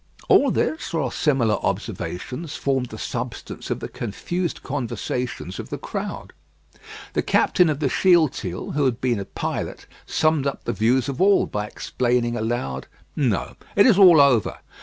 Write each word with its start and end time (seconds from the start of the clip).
All 0.29 0.49
this, 0.49 0.95
or 0.95 1.11
similar 1.11 1.63
observations, 1.63 2.55
formed 2.55 2.87
the 2.87 2.97
substance 2.97 3.69
of 3.69 3.81
the 3.81 3.87
confused 3.87 4.63
conversations 4.63 5.59
of 5.59 5.69
the 5.69 5.77
crowd. 5.77 6.33
The 7.13 7.21
captain 7.21 7.69
of 7.69 7.79
the 7.79 7.87
Shealtiel, 7.87 8.71
who 8.71 8.85
had 8.85 8.99
been 8.99 9.19
a 9.19 9.25
pilot, 9.25 9.85
summed 10.07 10.47
up 10.47 10.63
the 10.63 10.73
views 10.73 11.07
of 11.07 11.21
all 11.21 11.45
by 11.45 11.67
exclaiming 11.67 12.35
aloud: 12.35 12.87
"No; 13.15 13.55
it 13.75 13.85
is 13.85 13.99
all 13.99 14.19
over. 14.19 14.57